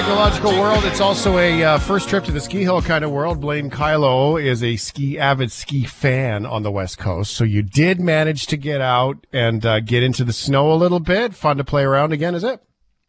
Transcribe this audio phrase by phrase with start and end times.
[0.00, 0.84] It is a technological world.
[0.86, 3.38] It's also a uh, first trip to the ski hill kind of world.
[3.38, 8.00] Blaine Kyllo is a ski avid ski fan on the West Coast, so you did
[8.00, 11.34] manage to get out and uh, get into the snow a little bit.
[11.34, 12.62] Fun to play around again, is it?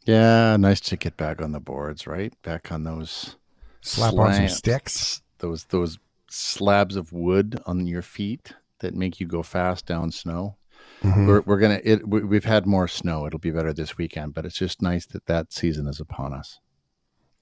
[0.04, 2.34] Yeah, nice to get back on the boards, right?
[2.42, 3.38] Back on those
[3.80, 5.22] slap slabs, on some sticks.
[5.38, 5.98] Those those
[6.30, 10.58] slabs of wood on your feet that make you go fast down snow.
[11.04, 11.26] Mm-hmm.
[11.26, 12.06] We're, we're gonna it.
[12.06, 13.26] We've had more snow.
[13.26, 16.60] It'll be better this weekend, but it's just nice that that season is upon us.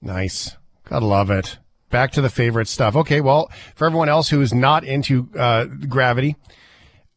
[0.02, 1.58] Nice, gotta love it.
[1.90, 2.94] Back to the favorite stuff.
[2.94, 6.36] Okay, well, for everyone else who is not into uh, gravity,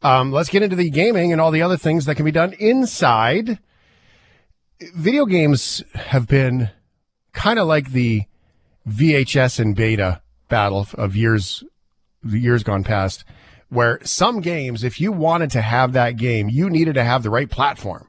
[0.01, 2.53] um, let's get into the gaming and all the other things that can be done
[2.53, 3.59] inside.
[4.95, 6.69] Video games have been
[7.31, 8.23] kind of like the
[8.87, 11.63] VHS and beta battle of years
[12.25, 13.23] years gone past
[13.73, 17.29] where some games, if you wanted to have that game, you needed to have the
[17.29, 18.07] right platform.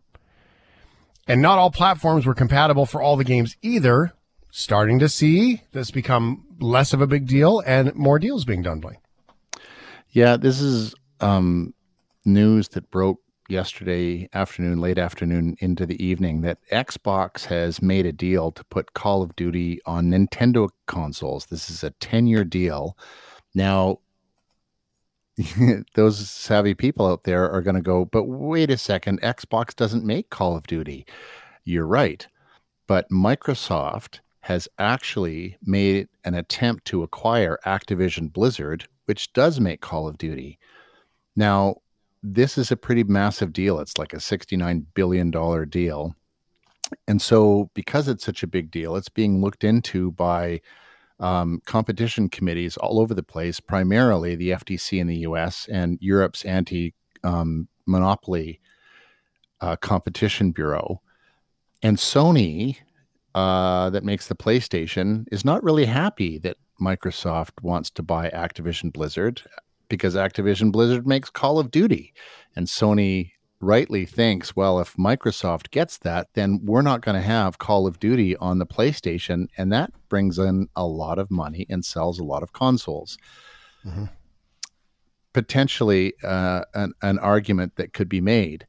[1.27, 4.13] And not all platforms were compatible for all the games either.
[4.57, 8.79] Starting to see this become less of a big deal and more deals being done,
[8.79, 8.99] Blaine.
[10.11, 11.75] Yeah, this is um,
[12.25, 18.13] news that broke yesterday afternoon, late afternoon into the evening, that Xbox has made a
[18.13, 21.47] deal to put Call of Duty on Nintendo consoles.
[21.47, 22.97] This is a 10 year deal.
[23.57, 23.99] Now,
[25.97, 30.05] those savvy people out there are going to go, but wait a second, Xbox doesn't
[30.05, 31.07] make Call of Duty.
[31.65, 32.29] You're right.
[32.87, 40.06] But Microsoft has actually made an attempt to acquire Activision Blizzard, which does make Call
[40.06, 40.59] of Duty.
[41.34, 41.77] Now,
[42.23, 43.78] this is a pretty massive deal.
[43.78, 45.31] It's like a $69 billion
[45.70, 46.14] deal.
[47.09, 50.61] And so, because it's such a big deal, it's being looked into by
[51.20, 56.45] um, competition committees all over the place, primarily the FTC in the US and Europe's
[56.45, 56.92] anti
[57.23, 58.61] um, monopoly
[59.63, 61.01] uh, competition bureau.
[61.83, 62.77] And Sony,
[63.34, 68.92] uh, that makes the PlayStation, is not really happy that Microsoft wants to buy Activision
[68.92, 69.42] Blizzard
[69.89, 72.12] because Activision Blizzard makes Call of Duty.
[72.56, 77.58] And Sony rightly thinks, well, if Microsoft gets that, then we're not going to have
[77.58, 79.48] Call of Duty on the PlayStation.
[79.56, 83.16] And that brings in a lot of money and sells a lot of consoles.
[83.84, 84.05] Mm-hmm.
[85.33, 88.66] Potentially uh, an, an argument that could be made.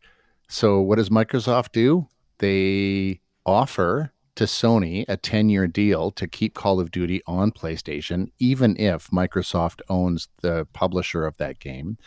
[0.47, 2.07] So, what does Microsoft do?
[2.39, 8.31] They offer to Sony a 10 year deal to keep Call of Duty on PlayStation,
[8.40, 11.97] even if Microsoft owns the publisher of that game.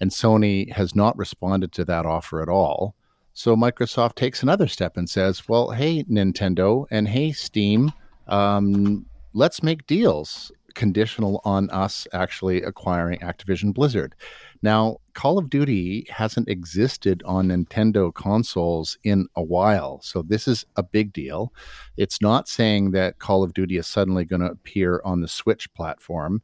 [0.00, 2.94] And Sony has not responded to that offer at all.
[3.34, 7.92] So Microsoft takes another step and says, well, hey, Nintendo and hey, Steam,
[8.26, 14.14] um, let's make deals conditional on us actually acquiring Activision Blizzard.
[14.62, 20.64] Now, Call of Duty hasn't existed on Nintendo consoles in a while, so this is
[20.76, 21.52] a big deal.
[21.96, 25.72] It's not saying that Call of Duty is suddenly going to appear on the Switch
[25.74, 26.42] platform.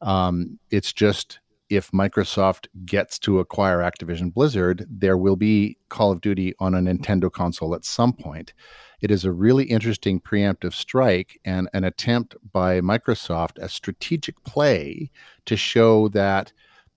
[0.00, 6.20] Um, it's just if Microsoft gets to acquire Activision Blizzard, there will be Call of
[6.20, 8.52] Duty on a Nintendo console at some point.
[9.00, 15.10] It is a really interesting preemptive strike and an attempt by Microsoft, a strategic play
[15.46, 16.52] to show that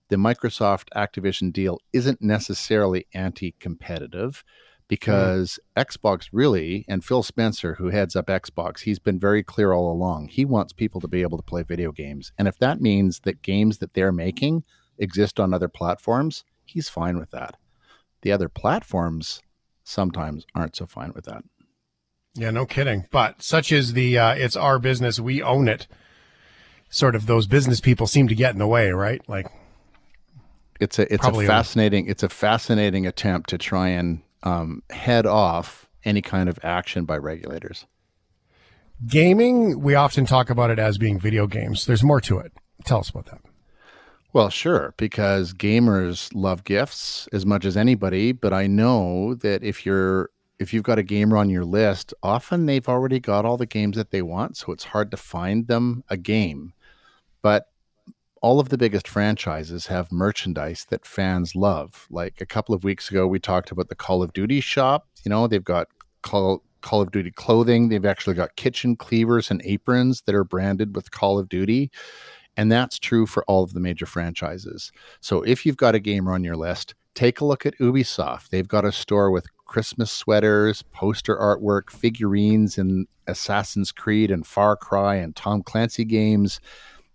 [0.08, 4.42] the Microsoft Activision deal isn't necessarily anti competitive
[4.88, 5.84] because mm.
[5.84, 10.28] Xbox really, and Phil Spencer, who heads up Xbox, he's been very clear all along.
[10.28, 12.32] He wants people to be able to play video games.
[12.38, 14.64] And if that means that games that they're making
[14.98, 17.56] exist on other platforms, he's fine with that.
[18.22, 19.42] The other platforms
[19.84, 21.44] sometimes aren't so fine with that.
[22.34, 23.06] Yeah, no kidding.
[23.10, 25.86] But such is the uh, it's our business, we own it.
[26.90, 29.20] Sort of those business people seem to get in the way, right?
[29.28, 29.46] Like
[30.80, 35.88] it's a it's a fascinating it's a fascinating attempt to try and um, head off
[36.04, 37.86] any kind of action by regulators.
[39.06, 41.86] Gaming, we often talk about it as being video games.
[41.86, 42.52] There's more to it.
[42.84, 43.40] Tell us about that.
[44.32, 49.86] Well, sure, because gamers love gifts as much as anybody, but I know that if
[49.86, 53.66] you're if you've got a gamer on your list, often they've already got all the
[53.66, 56.72] games that they want, so it's hard to find them a game.
[57.42, 57.66] But
[58.42, 62.06] all of the biggest franchises have merchandise that fans love.
[62.10, 65.08] Like a couple of weeks ago, we talked about the Call of Duty shop.
[65.24, 65.88] You know, they've got
[66.22, 67.88] Call, Call of Duty clothing.
[67.88, 71.90] They've actually got kitchen cleavers and aprons that are branded with Call of Duty.
[72.56, 74.90] And that's true for all of the major franchises.
[75.20, 78.48] So if you've got a gamer on your list, take a look at Ubisoft.
[78.48, 84.76] They've got a store with Christmas sweaters, poster artwork, figurines, and Assassin's Creed and Far
[84.76, 86.60] Cry and Tom Clancy games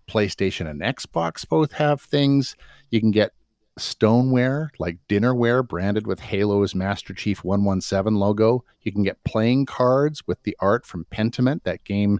[0.07, 2.55] PlayStation and Xbox both have things.
[2.89, 3.31] You can get
[3.77, 8.63] stoneware like dinnerware branded with Halo's Master Chief 117 logo.
[8.81, 12.19] You can get playing cards with the art from Pentiment, that game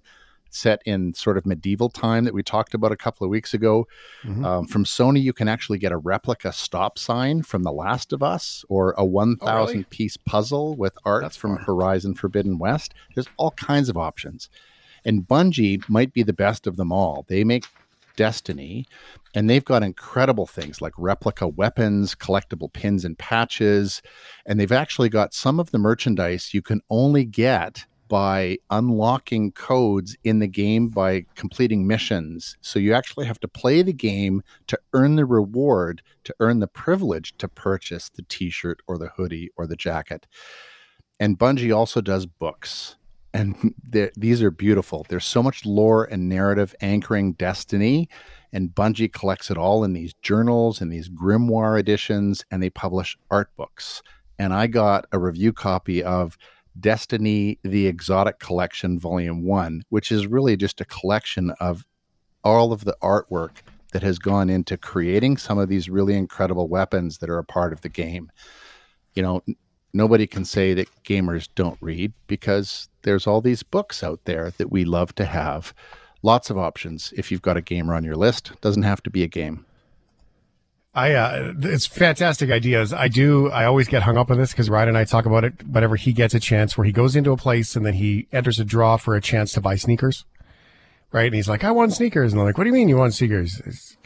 [0.53, 3.87] set in sort of medieval time that we talked about a couple of weeks ago.
[4.23, 4.45] Mm-hmm.
[4.45, 8.21] Um, from Sony, you can actually get a replica stop sign from The Last of
[8.21, 9.83] Us or a 1,000 oh, really?
[9.85, 11.65] piece puzzle with art That's from fun.
[11.65, 12.93] Horizon Forbidden West.
[13.15, 14.49] There's all kinds of options.
[15.05, 17.25] And Bungie might be the best of them all.
[17.27, 17.65] They make
[18.15, 18.85] Destiny,
[19.33, 24.01] and they've got incredible things like replica weapons, collectible pins and patches,
[24.45, 30.15] and they've actually got some of the merchandise you can only get by unlocking codes
[30.23, 32.55] in the game by completing missions.
[32.61, 36.67] So you actually have to play the game to earn the reward, to earn the
[36.67, 40.27] privilege to purchase the t shirt or the hoodie or the jacket.
[41.19, 42.97] And Bungie also does books
[43.33, 43.73] and
[44.15, 45.05] these are beautiful.
[45.09, 48.07] There's so much lore and narrative anchoring Destiny,
[48.51, 53.17] and Bungie collects it all in these journals and these grimoire editions, and they publish
[53.31, 54.01] art books.
[54.37, 56.37] And I got a review copy of
[56.79, 61.85] Destiny: The Exotic Collection, Volume One, which is really just a collection of
[62.43, 63.57] all of the artwork
[63.93, 67.73] that has gone into creating some of these really incredible weapons that are a part
[67.73, 68.31] of the game.
[69.13, 69.41] You know,
[69.93, 74.71] nobody can say that gamers don't read because there's all these books out there that
[74.71, 75.73] we love to have.
[76.21, 78.51] Lots of options if you've got a gamer on your list.
[78.61, 79.65] Doesn't have to be a game.
[80.95, 82.93] I uh, it's fantastic ideas.
[82.93, 83.49] I do.
[83.49, 85.95] I always get hung up on this because Ryan and I talk about it whenever
[85.95, 88.65] he gets a chance where he goes into a place and then he enters a
[88.65, 90.23] draw for a chance to buy sneakers,
[91.11, 91.25] right?
[91.25, 93.15] And he's like, "I want sneakers," and I'm like, "What do you mean you want
[93.15, 93.97] sneakers?" It's,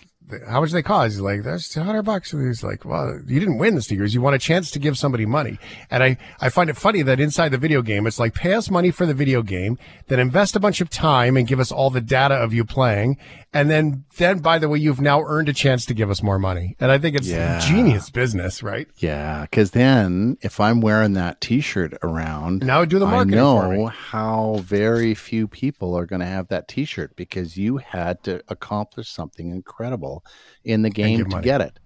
[0.47, 1.13] how much they cost?
[1.13, 2.33] He's like, that's 200 bucks.
[2.33, 4.13] And he's like, well, you didn't win the sneakers.
[4.13, 5.59] You want a chance to give somebody money.
[5.89, 8.69] And I, I find it funny that inside the video game, it's like pay us
[8.69, 9.77] money for the video game,
[10.07, 13.17] then invest a bunch of time and give us all the data of you playing.
[13.57, 16.37] And then, then by the way, you've now earned a chance to give us more
[16.37, 16.75] money.
[16.79, 17.59] And I think it's yeah.
[17.59, 18.87] genius business, right?
[18.97, 19.47] Yeah.
[19.51, 24.57] Cause then if I'm wearing that t-shirt around, now do the marketing I know how
[24.61, 29.49] very few people are going to have that t-shirt because you had to accomplish something
[29.49, 30.23] incredible
[30.63, 31.79] in the game to get it.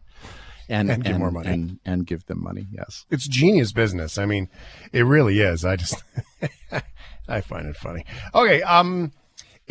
[0.67, 2.67] And, and, give more money and, and give them money.
[2.71, 4.17] Yes, it's genius business.
[4.17, 4.47] I mean,
[4.93, 5.65] it really is.
[5.65, 6.01] I just
[7.27, 8.05] I find it funny.
[8.33, 9.11] Okay, um,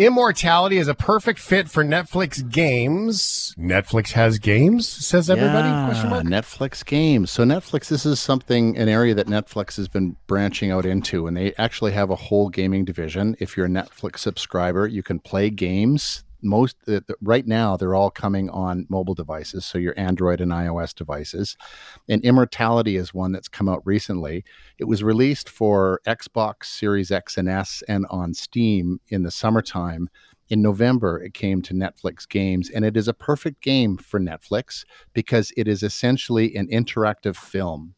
[0.00, 3.55] Immortality is a perfect fit for Netflix games.
[3.58, 5.69] Netflix has games, says everybody.
[5.69, 5.88] Yeah,
[6.23, 7.31] Netflix games.
[7.31, 11.37] So Netflix, this is something, an area that Netflix has been branching out into, and
[11.37, 13.37] they actually have a whole gaming division.
[13.41, 18.10] If you're a Netflix subscriber, you can play games most uh, right now they're all
[18.10, 21.56] coming on mobile devices so your android and ios devices.
[22.08, 24.44] And immortality is one that's come out recently.
[24.78, 30.08] It was released for xbox series x and s and on steam in the summertime.
[30.48, 34.84] In november it came to netflix games and it is a perfect game for netflix
[35.12, 37.94] because it is essentially an interactive film.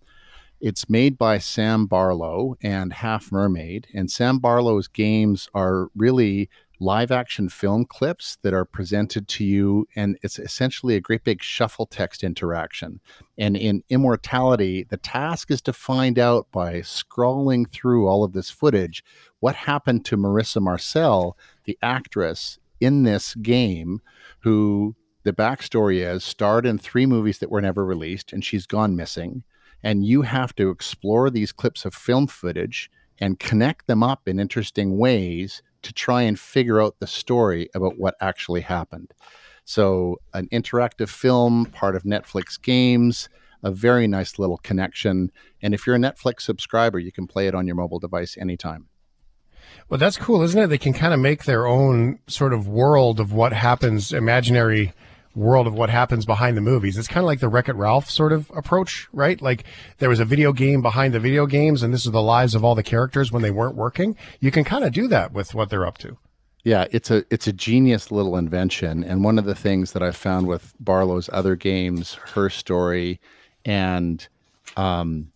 [0.62, 6.48] It's made by Sam Barlow and Half Mermaid, and Sam Barlow's games are really
[6.82, 11.42] live action film clips that are presented to you, and it's essentially a great big
[11.42, 13.00] shuffle text interaction.
[13.38, 18.50] And in Immortality, the task is to find out by scrolling through all of this
[18.50, 19.04] footage
[19.38, 24.00] what happened to Marissa Marcel, the actress in this game,
[24.40, 28.96] who the backstory is starred in three movies that were never released, and she's gone
[28.96, 29.44] missing.
[29.84, 34.40] And you have to explore these clips of film footage and connect them up in
[34.40, 39.12] interesting ways to try and figure out the story about what actually happened.
[39.64, 43.28] So, an interactive film, part of Netflix games,
[43.62, 45.30] a very nice little connection.
[45.62, 48.88] And if you're a Netflix subscriber, you can play it on your mobile device anytime.
[49.88, 50.66] Well, that's cool, isn't it?
[50.66, 54.92] They can kind of make their own sort of world of what happens, imaginary
[55.34, 56.98] world of what happens behind the movies.
[56.98, 59.40] It's kind of like the Wreck It Ralph sort of approach, right?
[59.40, 59.64] Like
[59.98, 62.64] there was a video game behind the video games, and this is the lives of
[62.64, 64.16] all the characters when they weren't working.
[64.40, 66.18] You can kind of do that with what they're up to.
[66.64, 70.16] Yeah, it's a it's a genius little invention, and one of the things that I've
[70.16, 73.20] found with Barlow's other games, Her Story,
[73.64, 74.26] and
[74.76, 75.32] um,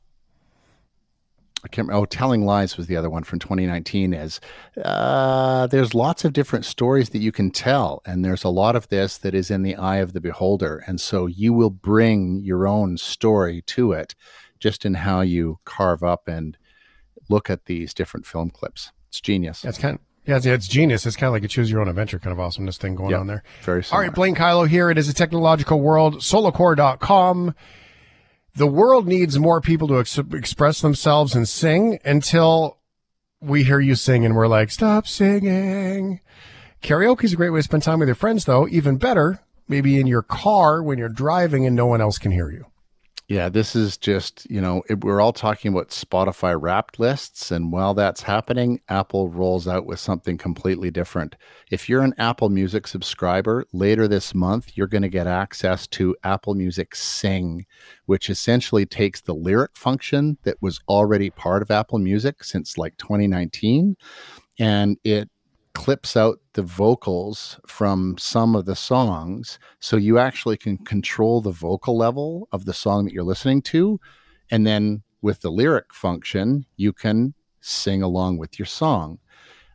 [1.66, 2.02] I can't remember.
[2.02, 4.14] Oh, Telling Lies was the other one from 2019.
[4.14, 4.40] Is
[4.84, 8.86] uh, there's lots of different stories that you can tell, and there's a lot of
[8.88, 12.68] this that is in the eye of the beholder, and so you will bring your
[12.68, 14.14] own story to it,
[14.60, 16.56] just in how you carve up and
[17.28, 18.92] look at these different film clips.
[19.08, 19.62] It's genius.
[19.62, 19.96] That's kind.
[19.96, 21.04] Of- yeah, it's, it's, genius.
[21.04, 23.20] It's kind of like a choose your own adventure kind of awesomeness thing going yep,
[23.20, 23.42] on there.
[23.62, 24.02] Very similar.
[24.02, 24.88] All right, Blaine Kyllo here.
[24.88, 26.16] It is a technological world.
[26.16, 27.54] Solocorps.com
[28.56, 32.78] the world needs more people to ex- express themselves and sing until
[33.40, 36.20] we hear you sing and we're like, stop singing.
[36.82, 38.66] Karaoke is a great way to spend time with your friends, though.
[38.68, 42.50] Even better, maybe in your car when you're driving and no one else can hear
[42.50, 42.66] you.
[43.28, 47.50] Yeah, this is just, you know, it, we're all talking about Spotify wrapped lists.
[47.50, 51.34] And while that's happening, Apple rolls out with something completely different.
[51.68, 56.14] If you're an Apple Music subscriber, later this month, you're going to get access to
[56.22, 57.66] Apple Music Sing,
[58.04, 62.96] which essentially takes the lyric function that was already part of Apple Music since like
[62.98, 63.96] 2019
[64.58, 65.28] and it
[65.76, 71.50] clips out the vocals from some of the songs so you actually can control the
[71.50, 74.00] vocal level of the song that you're listening to
[74.50, 79.18] and then with the lyric function you can sing along with your song.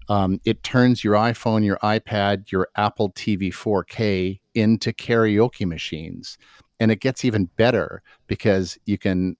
[0.09, 6.35] Um, it turns your iphone your ipad your apple tv 4k into karaoke machines
[6.79, 9.37] and it gets even better because you can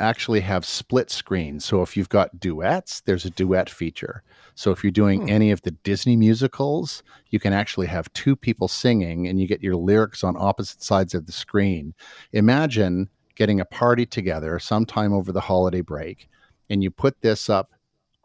[0.00, 1.64] actually have split screens.
[1.64, 4.22] So if you've got duets, there's a duet feature.
[4.54, 5.28] So if you're doing hmm.
[5.28, 9.62] any of the Disney musicals, you can actually have two people singing and you get
[9.62, 11.94] your lyrics on opposite sides of the screen.
[12.32, 16.28] Imagine getting a party together sometime over the holiday break
[16.68, 17.72] and you put this up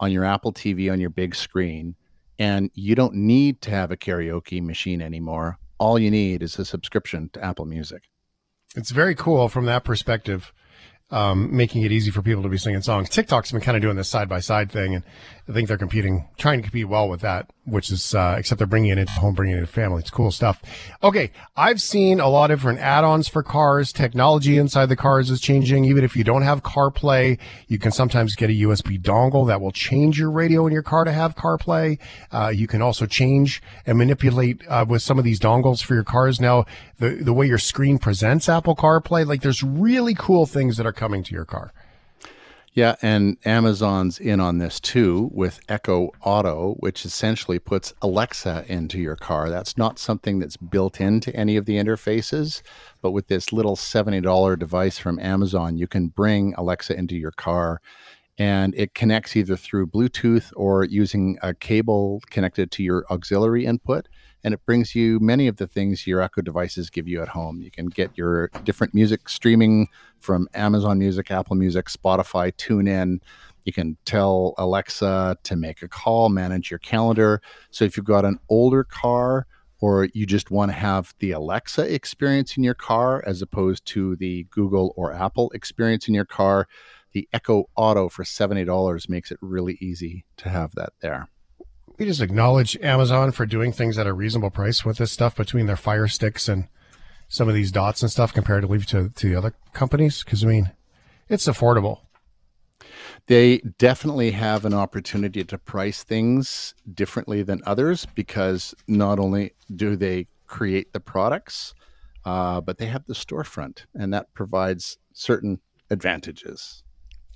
[0.00, 1.94] on your Apple TV on your big screen
[2.38, 5.58] and you don't need to have a karaoke machine anymore.
[5.78, 8.02] All you need is a subscription to Apple Music.
[8.76, 10.52] It's very cool from that perspective
[11.10, 13.08] um, making it easy for people to be singing songs.
[13.08, 15.04] TikTok's been kind of doing this side by side thing, and
[15.48, 18.66] I think they're competing, trying to compete well with that, which is, uh, except they're
[18.66, 20.00] bringing it home, bringing it into family.
[20.00, 20.60] It's cool stuff.
[21.02, 21.30] Okay.
[21.56, 23.90] I've seen a lot of different add-ons for cars.
[23.90, 25.86] Technology inside the cars is changing.
[25.86, 29.72] Even if you don't have CarPlay, you can sometimes get a USB dongle that will
[29.72, 31.98] change your radio in your car to have CarPlay.
[32.30, 36.04] Uh, you can also change and manipulate, uh, with some of these dongles for your
[36.04, 36.40] cars.
[36.40, 36.66] Now,
[36.98, 40.92] the, the way your screen presents Apple CarPlay, like there's really cool things that are
[40.92, 41.72] coming to your car.
[42.74, 48.98] Yeah, and Amazon's in on this too with Echo Auto, which essentially puts Alexa into
[48.98, 49.50] your car.
[49.50, 52.62] That's not something that's built into any of the interfaces,
[53.02, 57.80] but with this little $70 device from Amazon, you can bring Alexa into your car
[58.38, 64.06] and it connects either through Bluetooth or using a cable connected to your auxiliary input
[64.44, 67.60] and it brings you many of the things your Echo devices give you at home.
[67.60, 69.88] You can get your different music streaming
[70.20, 73.20] from Amazon Music, Apple Music, Spotify, TuneIn.
[73.64, 77.42] You can tell Alexa to make a call, manage your calendar.
[77.70, 79.46] So if you've got an older car
[79.80, 84.16] or you just want to have the Alexa experience in your car as opposed to
[84.16, 86.66] the Google or Apple experience in your car,
[87.12, 91.28] the Echo Auto for $70 makes it really easy to have that there
[91.98, 95.66] we just acknowledge Amazon for doing things at a reasonable price with this stuff between
[95.66, 96.68] their Fire Sticks and
[97.28, 100.22] some of these dots and stuff comparatively to, to the other companies?
[100.22, 100.70] Because, I mean,
[101.28, 102.02] it's affordable.
[103.26, 109.96] They definitely have an opportunity to price things differently than others because not only do
[109.96, 111.74] they create the products,
[112.24, 116.82] uh, but they have the storefront, and that provides certain advantages.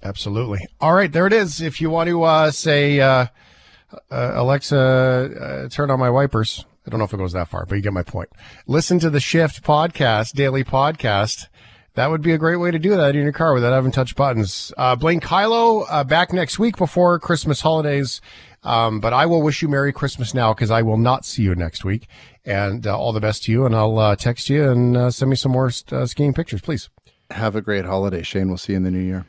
[0.03, 0.61] Absolutely.
[0.81, 1.61] All right, there it is.
[1.61, 3.27] If you want to uh, say, uh,
[4.11, 6.65] uh, Alexa, uh, turn on my wipers.
[6.87, 8.31] I don't know if it goes that far, but you get my point.
[8.67, 11.47] Listen to the Shift podcast, daily podcast.
[11.95, 14.17] That would be a great way to do that in your car without having touch
[14.17, 14.73] buttons.
[14.79, 18.21] Uh, Blaine Kyllo, uh, back next week before Christmas holidays.
[18.65, 21.55] Um, but I will wish you Merry Christmas now because I will not see you
[21.55, 22.07] next week.
[22.45, 23.67] And uh, all the best to you.
[23.67, 26.89] And I'll uh, text you and uh, send me some more uh, skiing pictures, please.
[27.31, 28.49] Have a great holiday, Shane.
[28.49, 29.27] We'll see you in the new year.